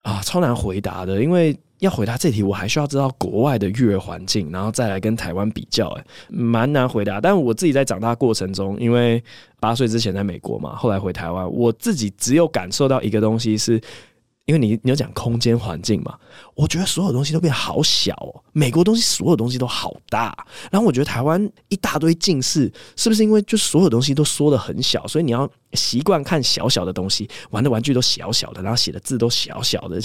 [0.03, 7.19] 啊，超难回答的，因为要回答这题，我还需要知道国外的育儿环境，然后再来跟台湾比较，哎，蛮难回答。
[7.19, 9.23] 但我自己在长大过程中，因为
[9.59, 13.81] 八岁之前在美国嘛，后来回台湾，我自己只有感受到一个东西是。
[14.45, 16.15] 因为你你有讲空间环境嘛，
[16.53, 18.43] 我觉得所有东西都变好小哦。
[18.53, 20.35] 美国东西所有东西都好大，
[20.71, 29.99] 然后我觉得台湾一大堆近视，是不是因为就所有东西都缩得很小，所以你要习惯看小小的东西，玩的玩具都小小的，然后写的字都小小的。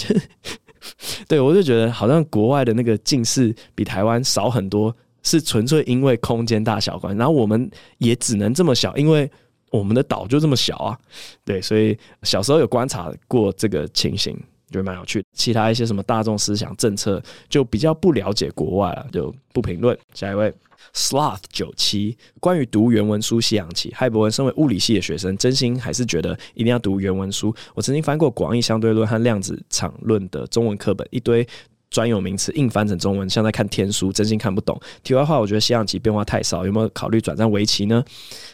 [1.27, 7.15] 对，我就觉得好像国外的那个近视比台湾少很多，是纯粹因为空间大小关。
[7.15, 9.29] 然后我们也只能这么小，因为。
[9.71, 10.99] 我们的岛就这么小啊，
[11.43, 14.35] 对，所以小时候有观察过这个情形，
[14.69, 15.23] 觉得蛮有趣。
[15.33, 19.97] 其他一些什么大众思想政策，就比较不了解国外了，就不评论。
[20.13, 20.53] 下一位
[20.93, 27.55] ，Sloth 九七，关于读原文书《西洋棋》，嗨博文，身为物理系的学生，真心还是觉得一定要读原文书。
[27.73, 31.47] 我曾经翻过广义相对论和量子场论的中文课本，一堆
[31.91, 34.79] 专有名词硬翻成中文，像在看天书，真心看不懂。
[35.03, 38.03] 题外话，我觉得西洋棋变化太少，有没有考虑转战围棋呢？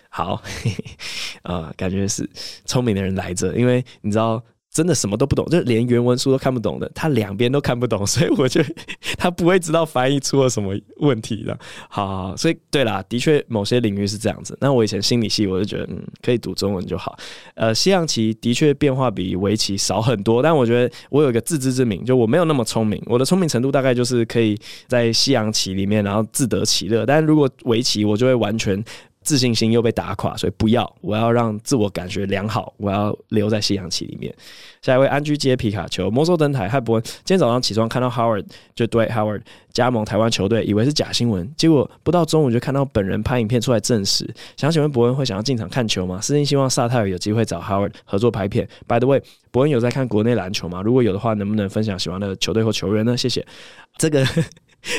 [0.10, 0.42] 好，啊、
[1.70, 2.28] 呃，感觉是
[2.66, 4.44] 聪明的人来着，因为你知道，
[4.78, 8.62] 真的什么都不懂，就连原文书都看不懂的，他两边都看不懂，所以我就
[9.18, 11.58] 他不会知道翻译出了什么问题的。
[11.90, 14.56] 好，好，好，所以对啦，的确某些领域是这样子。
[14.62, 17.18] 那我以前心理系，我就觉得嗯，可以读中文就好。
[17.56, 24.56] 呃，西洋棋的确变化比围棋少很多，但我觉得我有一个自知之明，就我没有那么聪明，我的聪明程度大概就是可以
[24.88, 27.04] 在西洋棋里面，然后自得其乐。
[27.04, 28.84] 但如果围棋，我就会完全。
[29.28, 30.90] 自信心又被打垮，所以不要。
[31.02, 34.34] 我要让自我感觉良好，我要留在西洋棋里面。
[34.82, 39.42] 下一位安居街皮卡丘魔兽灯台，嗨伯恩，今天早上起床看到 Howard 就对 Howard
[39.74, 44.26] 加盟台湾球队，以为是假新闻，结果不到中午就看到本人拍影片出来证实。
[44.56, 46.22] 想请问伯恩会想要进场看球吗？
[46.22, 48.66] 私心希望萨泰尔有机会找 Howard 合作拍片。
[48.88, 50.82] By the way，伯恩有在看国内篮球吗？
[50.82, 53.18] 如果有的话，能不能分享喜欢的球队或球员呢？
[53.18, 53.46] 谢谢。
[53.98, 54.26] 这个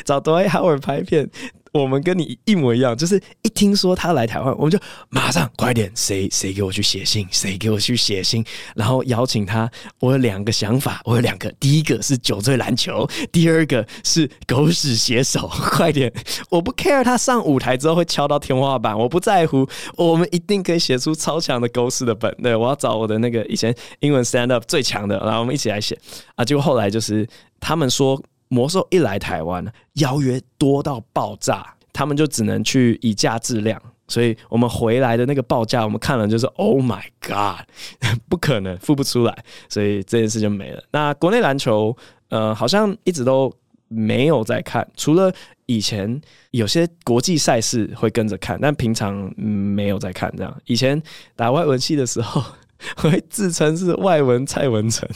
[0.04, 1.28] 找 Dwight Howard 拍片。
[1.74, 4.78] 我们跟你一模一样，就是一听说他来台湾，我们就
[5.10, 8.42] 马上快点，谁谁给我去写信，谁给我去写信，
[8.74, 9.70] 然后邀请他。
[10.00, 15.46] 我有两个想法，我有两个，第一个是酒醉篮球，第二个是狗屎写手。
[15.70, 16.10] 快点，
[16.48, 22.34] 我不 care 他上舞台之后会敲到天花板，我不在乎，我们一定可以写出超强的狗屎的本。
[22.42, 25.96] 对，我要找我的那个以前英文 stand up 最强的，然后我们一起来写
[26.34, 26.42] 啊。
[26.42, 27.28] 结果后来就是
[27.60, 28.20] 他们说。
[28.48, 37.66] 魔兽一来台湾，邀约多到爆炸，他们就只能去以价质量，所以我们回来的那个报价，我们看了就是 Oh my God，
[38.28, 40.82] 不可能付不出来，所以这件事就没了。
[40.90, 41.96] 那国内篮球，
[42.28, 43.52] 呃，好像一直都
[43.88, 45.32] 没有在看，除了
[45.66, 50.32] 以前有些国际赛事会跟着看，但平常没有在看。
[50.36, 51.02] 这样，以前
[51.36, 52.42] 打外文系的时候，
[52.96, 55.06] 会自称是外文蔡文成。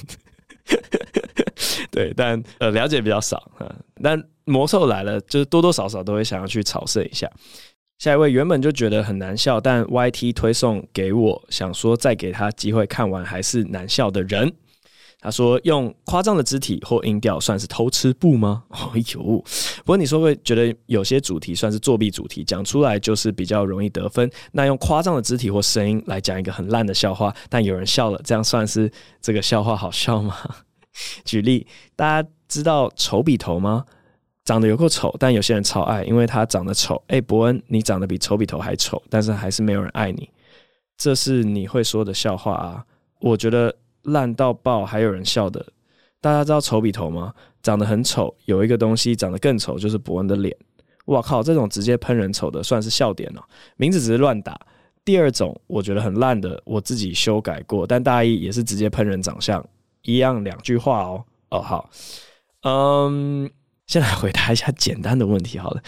[1.92, 3.72] 对，但呃了解比较少啊。
[4.02, 7.30] 但魔兽来了，就是多多少少都会想要去草率一下。
[7.98, 14.52] 下一位原本就觉得很难笑，但 YT 推送给我，想说再给他机会看完还是难笑的人。
[15.20, 18.64] 他说用夸张的肢体或音调算是偷吃布吗？
[18.92, 24.28] 哎呦，不过你说会觉得有些主题算是作弊主题，讲出来就是比较容易得分。
[24.50, 30.34] 那用夸张的肢体或声音来讲一个很烂的笑话，但有人笑了，这样算是这个笑话好笑吗？
[31.24, 33.84] 举例，大家知道丑比头吗？
[34.44, 37.02] 长得有够丑，但有些人超爱，因为他长得丑。
[37.08, 40.28] 哎，伯恩，你长得比丑比头还丑，但是还是没有人爱你，
[40.96, 42.84] 这是你会说的笑话啊？
[43.20, 43.74] 我觉得。
[44.06, 45.64] 烂到爆还有人笑的，
[46.20, 47.32] 大家知道丑比头吗？
[47.62, 50.52] 长得很丑，有一个东西长得更丑，就是伯恩的脸。
[51.04, 53.42] 哇靠，这种直接喷人丑的算是笑点哦。
[53.76, 54.60] 名字只是乱打。
[55.04, 59.64] 第二种我觉得很烂的，我自己修改过，但大意也是直接喷人长相，
[60.02, 61.24] 一样两句话哦。
[61.50, 61.90] 哦好，
[62.62, 63.50] 嗯，
[63.86, 65.82] 先来回答一下简单的问题好了。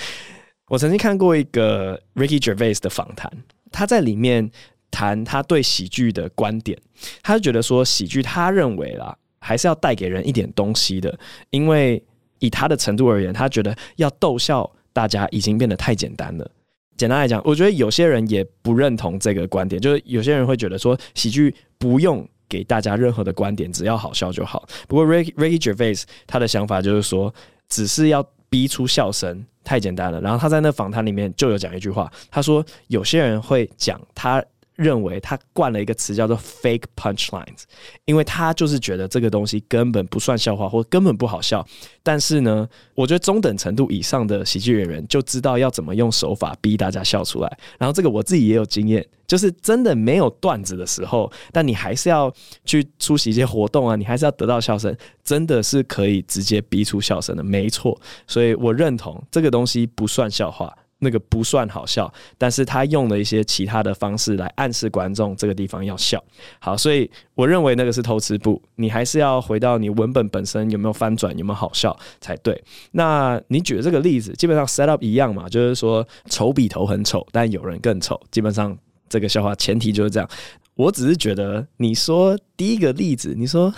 [0.68, 3.30] 我曾经看过一个 Ricky Gervais 的访谈，
[3.70, 4.50] 他在里面
[4.90, 6.78] 谈他对喜剧的观点，
[7.22, 11.18] 他就觉得说喜剧他认为啦，还是要带给人一点东西的，
[11.50, 12.02] 因为
[12.38, 16.50] 以他的程度而言，他觉得要逗笑大家已经变得太简单了。
[16.96, 24.64] 简单来讲，我觉得有些人也不认同这个观点，就是有些人会觉得说，喜剧不用给大家任何的观点，只要好笑就好。
[24.86, 27.34] 不过，Ricky Ricky Gervais 他的想法就是说，
[27.68, 30.20] 只是要逼出笑声，太简单了。
[30.20, 34.40] 然后他在那访谈里面就有讲一句话，他说有些人会讲他。
[34.76, 37.62] 认为他灌了一个词叫做 fake punchlines，
[38.04, 41.64] 因为他就是觉得这个东西根本不算笑话，或根本不好笑。
[42.02, 47.58] 但是呢，我觉得中等程度以上的喜剧演员就知道要怎么用手法逼大家笑出来。
[47.78, 52.32] 然后这个我自己也有经验，就是真的没有段子的时候，但你还是要
[52.64, 57.98] 去出席一些活动啊，你还是要得到笑声，真的是可以直接逼出笑声的，没错。
[58.26, 60.76] 所以我认同这个东西不算笑话。
[61.04, 66.20] 那个不算好笑，但是他用了一些其他的方式来暗示观众这个地方要笑。
[66.58, 72.60] 好，所以我认为那个是偷吃部，你还是要回到你文本本身有没有翻转，有没有好笑才对。
[72.92, 78.20] 那你举这个例子，基本上 set up 一样嘛，就是说丑比头很丑，但有人更丑。
[78.30, 78.76] 基本上
[79.08, 80.28] 这个笑话前提就是这样。
[80.74, 83.72] 我只是觉得你说第一个例子，你说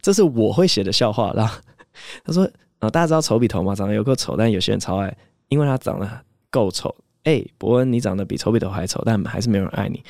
[0.00, 1.60] 这是我会写的笑话啦。
[2.24, 2.44] 他说
[2.80, 3.74] 啊，大家知道丑比头吗？
[3.74, 5.16] 长得有够丑，但有些人超爱，
[5.48, 6.08] 因为他长得。
[6.52, 10.04] 够丑，哎、欸，伯恩，你长得比丑比头还丑，但还是没有人爱你。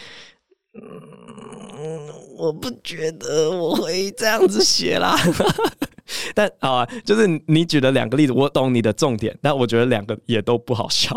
[0.74, 5.16] 嗯，我不觉得我会这样子写啦。
[6.34, 11.16] 但好啊，就是你举的两个例子，我懂你的重点，但我觉得两个也都不好笑，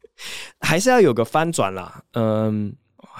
[0.60, 2.02] 还是要有个翻转啦。
[2.12, 2.72] 嗯，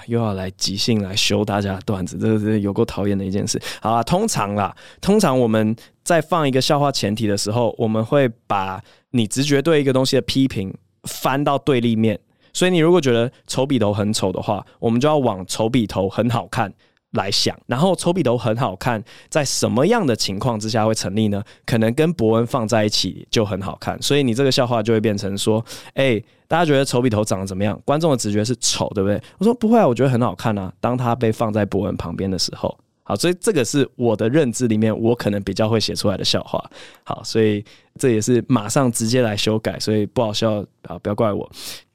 [0.07, 3.61] 又要来即兴来修大家的段子，这个是有够讨厌的一件事。
[3.81, 10.73] 好啊，通常啦，通常我们在放一个笑话前提的时候，我们会把你直觉对一个东西的批评。
[11.05, 12.19] 翻到对立面，
[12.53, 16.73] 所以你如果觉得丑比头很丑的话，我们就要往丑比头很好看
[17.13, 17.59] 来想。
[17.67, 21.43] 然后丑比头很好看，在什么样的情况之下会成立呢？
[21.65, 24.01] 可能跟博恩放在一起就很好看。
[24.03, 27.81] 所以你这个笑话就会变成说：哎、大家觉得丑比头长得怎么样？
[27.85, 29.21] 观众的直觉是丑，对不对？
[29.39, 30.73] 我说不会啊，我觉得很好看啊。
[30.81, 32.77] 当他被放在博恩旁边的时候。
[33.09, 36.63] 好，所以这个是我的认知里面，我可能比较会写出来的笑话。
[37.05, 37.65] 好，所以
[37.99, 41.51] 这也是马上直接来修改，所以不好笑啊，不要怪我。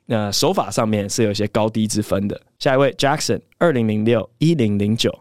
[0.07, 2.41] 那手法上面是有一些高低之分的。
[2.57, 5.13] 下一位 Jackson，二零零六一零零九。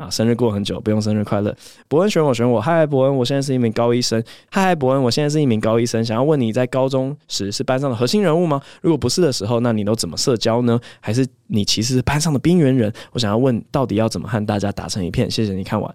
[0.00, 1.54] 啊，生日过很久，不用生日快乐。
[1.86, 4.18] 伯恩选我选我，嗨，伯恩，我现在是一名高一生。
[4.50, 6.02] 嗨，嗨，伯恩，我现在是一名高一生。
[6.02, 8.62] 想要问你在高中时是班上的核心人物吗？
[8.80, 10.80] 如果不是的时候，那你都怎么社交呢？
[11.00, 12.90] 还是你其实是班上的边缘人？
[13.12, 15.30] 我想要问，到底要怎么和大家打成一片？
[15.30, 15.94] 谢谢你看完。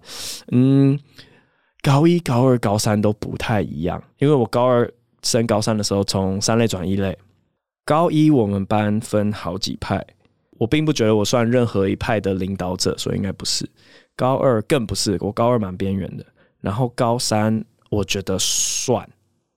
[0.52, 0.96] 嗯，
[1.82, 4.88] 高一、高二、高三都不太一样，因为我高二
[5.24, 7.18] 升高三的时候从三类转一类。
[7.84, 10.06] 高一我们班分好几派。
[10.58, 13.68] 我并不觉得我算任何一派的领导者，所以应该不是。
[14.16, 16.24] 高二更不是，我高二蛮边缘的。
[16.60, 19.08] 然后高三我觉得算，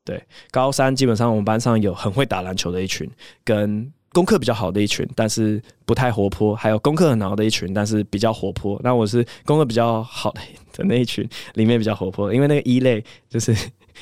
[0.04, 3.10] 对，高三基本上我们班上有很会打篮球的一群，
[3.44, 8.80] 跟功课比较好的一群，但是不太活泼，还有功课很好的一群，但是比较活泼。
[8.84, 10.32] 那我是功课比较好
[10.74, 13.56] 的那一群里面比较活泼，因为那个一类就是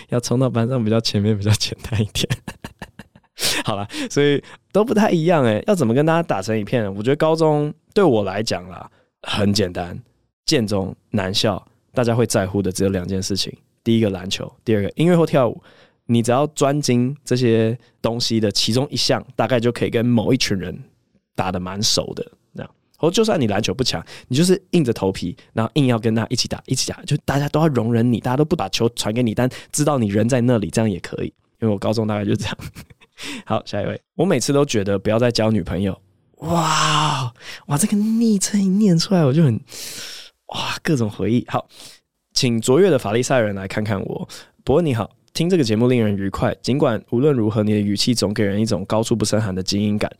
[0.09, 2.27] 要冲到班上比较前面，比较简单一点。
[3.63, 6.91] 好了，所以都不太一样哎，要怎么跟大家打成一片？
[6.95, 8.89] 我觉得高中对我来讲啦，
[9.21, 9.97] 很简单，
[10.47, 15.61] 建中男校，大家会在乎的只有两件事情：第一个篮球，第二个音乐或跳舞。
[16.09, 20.73] 你只要专精这些东西的其中一项，大概就可以跟某一群人
[21.35, 22.25] 打得蛮熟的。
[22.55, 31.27] 这样，或就算你篮球不强，你就是硬着头皮，然后硬要跟他一起打，一起打，就大家都要容忍你，大家都不把球传给你，但知道你人在那里，这样也可以。
[31.59, 32.57] 因为我高中大概就这样。
[33.45, 33.99] 好，下一位。
[34.15, 35.99] 我每次都觉得不要再交女朋友。
[36.37, 37.33] 哇
[37.65, 39.59] 哇，这个昵称一念出来，我就很
[40.47, 41.45] 哇，各种回忆。
[41.47, 41.67] 好，
[42.33, 44.27] 请卓越的法利赛人来看看我。
[44.63, 46.55] 伯恩你好，听这个节目令人愉快。
[46.61, 50.11] 尽管无论如何，你的语气总给人一种高处不胜寒的精英感。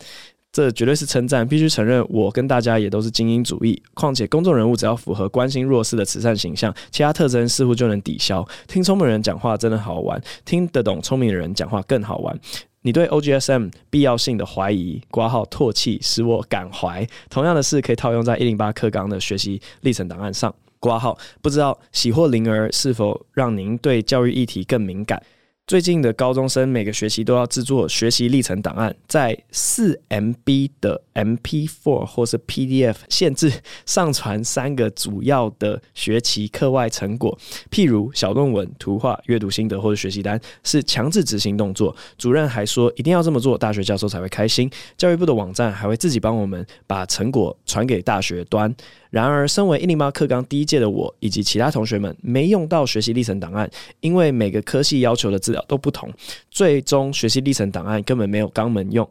[0.52, 3.80] 这绝对是称赞，必须承认，我跟大家也都是精英主义。
[3.94, 8.44] 况且，公众人物只要符合关心弱势的慈善形象，其他特征似乎就能抵消。
[8.68, 12.40] 听聪明人讲话真的好玩，听得懂聪明人讲话更好玩。
[12.88, 17.06] 你对 OGSM 必要性的怀疑、括号唾弃，使我感怀。
[17.29, 20.56] 同样的事可以套用在一零八课纲的学习历程档案上。
[20.79, 25.21] 挂号，不知道喜获灵儿是否让您对教育议题更敏感？
[25.68, 33.52] 最近的高中生每个学期都要制作学习历程档案，在四 MB 的 MP4 或是 PDF 限制
[33.86, 37.38] 上传三个主要的学期课外成果，
[37.70, 41.94] 譬如小论文、图画、阅读心得或者学习单，是强制执行动作。
[42.18, 44.72] 主任还说一定要这么做，大学教授才会开心。
[44.96, 48.74] 教育部的网站还会自己帮我们把成果传给大学端。
[49.10, 53.70] 然而，身为一零八课纲第一届的我以及其他同学们，没用到学习历程档案，
[54.02, 56.12] 因为每个科系要求的资料都不同，
[56.52, 59.08] 最终学习历程档案根本没有肛门用，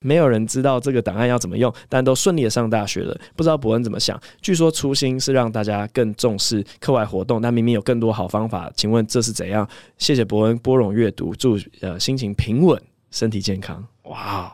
[0.00, 3.18] 没有人知道这个档案要怎么用，但都顺利的上大学了。
[3.36, 4.20] 不知道博恩怎么想？
[4.40, 9.68] 据说初心是让大家更重视课外活动，但明明有更多好方法，请问这是怎样？
[9.98, 13.86] 谢谢博恩拨冗阅读，祝呃心情平稳，身体健康。
[14.04, 14.52] 哇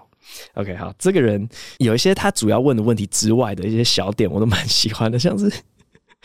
[0.54, 1.48] ！OK，好，这个人
[1.78, 5.50] 有一些他主要问的问题之外的一些小点，我都蛮喜欢的，像是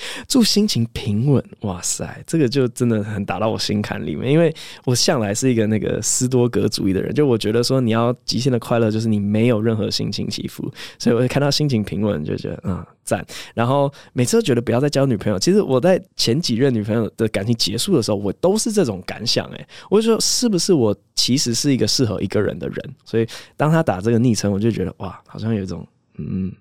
[0.27, 4.53] 祝心情平稳，哇塞，这个就真的很打到我心坎里面，因为
[4.85, 12.85] 我向来是一个那个斯多格主义的人，就我觉得说你要极限的快乐，就是你没有任何心情起伏，所以我就看到心情平稳就觉得嗯。
[13.03, 13.25] 赞，
[13.55, 15.37] 然后每次都觉得不要再交女朋友。
[15.37, 19.45] 其实我在前几任女朋友的感情结束的时候，我都是这种感想。
[19.47, 22.95] 哎，我就说是不是我其实是一个适合一个人的人？
[23.03, 23.27] 所以
[23.57, 25.85] 当他打这个昵称，我就觉得哇，好像有一种
[26.17, 26.51] 嗯，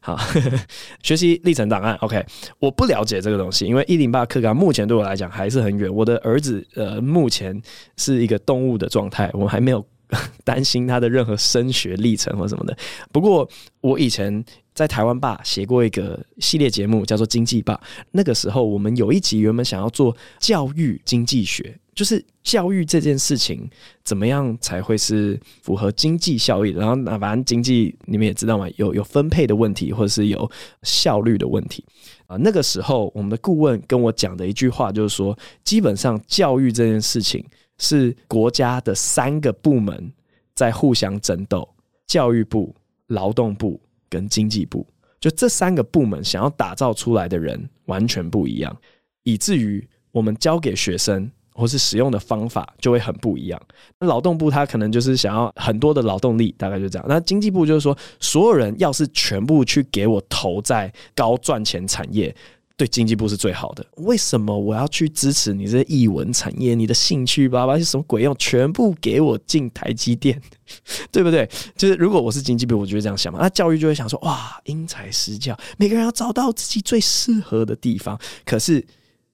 [0.00, 0.18] 好
[1.02, 1.94] 学习历程档案。
[1.96, 2.24] OK，
[2.58, 5.92] 我不了解这个东西，因为一零八课纲目前对我来讲还是很远。
[5.92, 7.60] 我的儿子呃，目前
[7.96, 9.84] 是一个动物的状态，我还没有
[10.44, 12.76] 担心他的任何升学历程或什么的。
[13.12, 13.48] 不过
[13.80, 14.44] 我以前。
[14.72, 17.78] 在台湾吧写过一个系列节目，叫做《经济吧》。
[18.12, 23.68] 那个时候，我们有一集原本想要做教育经济学，就是教育这件事情
[24.02, 26.70] 怎么样才会是符合经济效益。
[26.70, 30.50] 然后，那反正经济你们也知道嘛，有有分配的问题，或者是有
[30.82, 31.84] 效率的问题
[32.26, 32.38] 啊。
[32.38, 37.44] 那个时候，我们的顾问跟我讲的一句话就是说，基本上教育这件事情
[37.76, 40.10] 是国家的三个部门
[40.54, 41.68] 在互相争斗：
[42.06, 42.74] 教育部、
[43.08, 43.78] 劳动部。
[44.08, 44.84] 跟经济部，
[45.20, 48.76] 就这三个部门想要打造出来的人完全不一样，
[49.22, 51.30] 以至于我们教给学生
[51.60, 53.60] 或是使用的方法就会很不一样。
[53.98, 57.06] 那劳动部他可能就是想要很多的劳动力，大概就这样。
[57.06, 62.34] 那经济部就是说，所有人要是全部去给我投在高赚钱产业。
[62.76, 63.84] 对经济部是最好的。
[63.96, 66.74] 为什么我要去支持你这些艺文产业？
[66.74, 68.34] 你的兴趣吧吧是什么鬼用？
[68.38, 70.40] 全部给我进台积电，
[71.12, 71.46] 对不对？
[71.76, 73.38] 就是如果我是经济部，我就会这样想嘛。
[73.38, 78.18] 那教育就会想说：哇，因材施教，每个人要找到自己最适合的地方。
[78.46, 78.82] 可是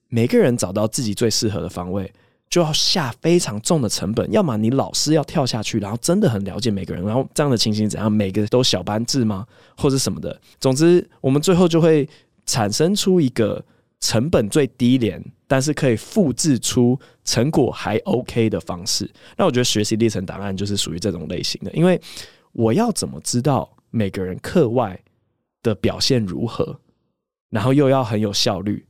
[0.09, 2.11] 每个人找到自己最适合的方位，
[2.49, 4.31] 就要下非常重的成本。
[4.31, 8.11] 要么你老师要跳下去，然后真的很了解每个人，然后这样的情形怎样？
[8.11, 9.45] 每个都小班制吗？
[9.75, 10.39] 或者什么的？
[10.59, 12.07] 总之，我们最后就会。
[12.49, 13.61] 产生出一个
[13.99, 19.11] 成本最低廉，但是可以复制出成果还 OK 的方式。
[19.35, 21.99] 那我觉得学习历程档案就是属于这种类型的，因为
[22.53, 24.97] 我要怎么知道每个人课外
[25.61, 26.79] 的表现如何，
[27.49, 28.85] 然后又要很有效率，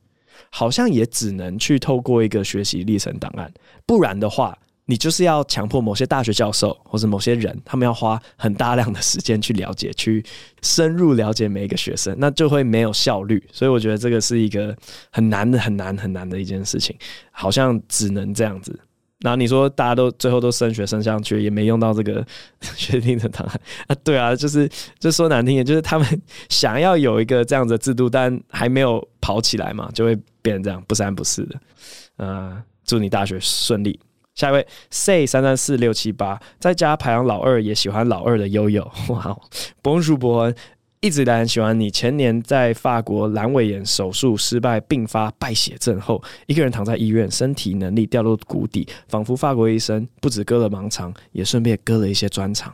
[0.50, 3.52] 好像也只能去透过一个学习历程档案，
[3.86, 4.58] 不然的话。
[4.90, 10.24] 你就是要强迫某些大学教授或者某些人，他们要花很大量的时间去了解、去
[10.62, 13.46] 深入了解每一个学生，那就会没有效率。
[13.52, 14.74] 所以我觉得这个是一个
[15.12, 16.96] 很难的、很难、很难的一件事情，
[17.32, 18.80] 好像只能这样子。
[19.22, 22.26] 然后你说大家都最后都升学升上去，也没用到这个
[22.76, 23.96] 学定的档案啊？
[24.04, 32.26] 对啊，就是就说难听点，就是他们想要有一个这样的制度，但还没有跑起来嘛，就会变成这样不三不四的。
[32.26, 34.00] 啊、祝你大学顺利。
[34.36, 38.88] 下一位，say 三三四六七八，在家排行老二，也喜欢老二的悠悠。
[39.10, 39.36] 哇，
[39.82, 40.56] 博叔伯恩
[41.00, 41.92] 一直都很喜欢你。
[41.92, 52.74] 前年在法国阑尾炎手术失败，并发败血症后，一个人躺在医院，身体能力掉落谷底，仿佛法国医生不止割了盲肠，也顺便割了一些专长。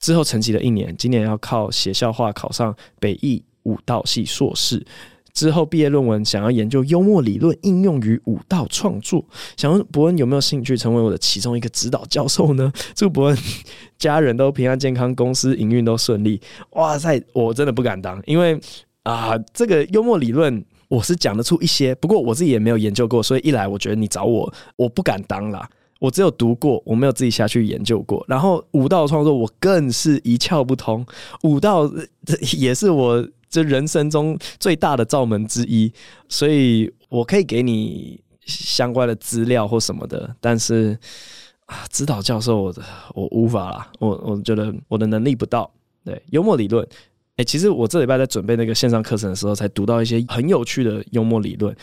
[0.00, 4.84] 之后沉寂了一年，今年要靠写笑话考上北艺舞蹈系硕士。
[5.32, 9.24] 之后毕业论文想要研究幽默理论应用于舞蹈创作，
[9.56, 12.70] 想问博恩有没有兴趣成为我的其中一个指导教授呢？
[12.94, 13.38] 祝博恩
[13.98, 16.40] 家人都平安健康，公司营运都顺利。
[16.72, 18.60] 哇塞，我真的不敢当，因为
[19.04, 25.66] 啊，这个幽默理论我是讲得出一些，不过我自己也没有研究过，所以一来我觉得你找我，我不敢当啦。
[25.98, 28.22] 我只有读过，我没有自己下去研究过。
[28.28, 31.06] 然后舞蹈创作我更是一窍不通，
[31.42, 31.90] 舞蹈
[32.58, 33.26] 也是我。
[33.52, 35.92] 这人生中最大的罩门之一，
[36.26, 40.98] 所以我可以给你相关的资料或什么的，但是
[41.66, 42.74] 啊，指导教授我
[43.14, 45.70] 我无法啦，我我觉得我的能力不到。
[46.02, 46.84] 对，幽默理论
[47.36, 51.76] 哎，其实我这礼拜在准备那个线上课程的时候，才读到一些很有趣的幽默理论。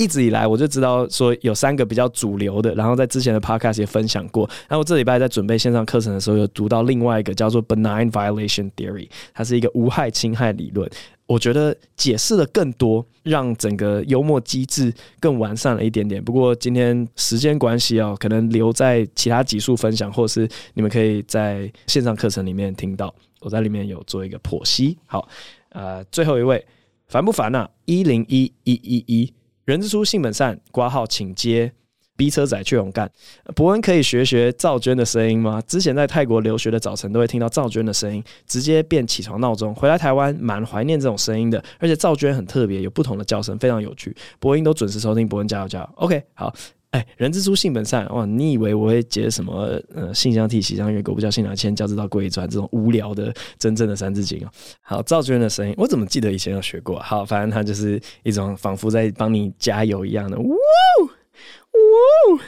[0.00, 4.48] 一直以来我就知道说有三个比较主流的，然后在之前的 podcast 也分享过。
[4.66, 10.90] 然后这礼拜在准备线上课程的时候，有读到另外一个叫做 benign violation theory，它是一个无害侵害理论。
[11.26, 14.90] 我觉得解释的更多，让整个幽默机制
[15.20, 16.24] 更完善了一点点。
[16.24, 23.14] 不过今天时间关系啊，可能留在其他集数分享，或是你们可以在线上课程里面听到。
[23.40, 24.96] 我在里面有做一个剖析。
[25.04, 25.28] 好，
[25.68, 26.64] 呃，最后一位
[27.06, 27.68] 烦不烦啊？
[27.84, 29.32] 一零一一一一。
[29.70, 31.72] 人之初，性本善，挂号请接。
[32.16, 33.10] 逼车仔去勇干。
[33.54, 35.58] 伯恩可以学学赵娟的声音吗？
[35.66, 39.74] 之前在泰国留学的早晨，都会听到赵娟的声音，直接变起床闹钟。
[39.74, 41.64] 回来台湾，蛮怀念这种声音的。
[41.78, 44.14] 而且赵娟很特别，有不同的叫声，非常有趣。
[44.38, 45.88] 伯恩都准时收听，伯恩加油加油。
[45.94, 46.52] OK，好。
[46.90, 48.04] 哎、人之初，性本善。
[48.12, 49.80] 哇，你以为我会接什么？
[49.94, 54.50] 呃，性相近，习相远，苟不教，性乃迁，教之道贵以专这种无聊的真正的三字经哦。
[54.82, 56.98] 好，赵娟的声音，我怎么记得以前有学过？
[56.98, 60.36] 好，反正他就是一种仿佛在帮你加油一样的。
[60.36, 62.40] 呜呜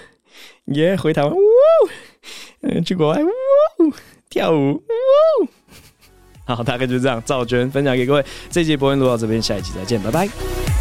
[0.74, 1.38] 耶，回台湾，呜，
[2.62, 3.28] 嗯，去国外，呜，
[4.28, 4.82] 跳舞，呜。
[6.45, 7.22] 好，大概就这样。
[7.24, 10.72] 赵娟分享给各位，这一集博恩录到这边，下一集再见，拜拜。